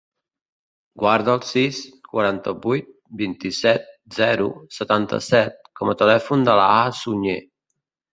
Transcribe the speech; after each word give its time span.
Guarda 1.01 1.33
el 1.39 1.43
sis, 1.49 1.81
quaranta-vuit, 2.07 2.87
vint-i-set, 3.19 3.85
zero, 4.15 4.47
setanta-set 4.79 5.69
com 5.81 5.93
a 5.93 5.97
telèfon 6.01 6.47
de 6.49 6.57
l'Alaa 6.61 6.97
Suñer. 7.03 7.37